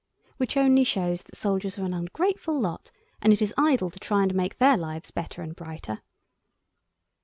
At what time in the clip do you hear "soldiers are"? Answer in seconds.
1.37-1.83